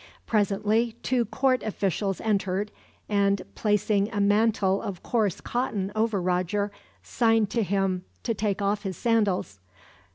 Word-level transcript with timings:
Presently 0.25 0.93
two 1.03 1.25
court 1.25 1.61
officials 1.61 2.19
entered 2.21 2.71
and, 3.07 3.43
placing 3.53 4.11
a 4.11 4.19
mantle 4.19 4.81
of 4.81 5.03
coarse 5.03 5.39
cotton 5.39 5.91
over 5.95 6.19
Roger, 6.19 6.71
signed 7.03 7.51
to 7.51 7.61
him 7.61 8.03
to 8.23 8.33
take 8.33 8.63
off 8.63 8.81
his 8.81 8.97
sandals. 8.97 9.59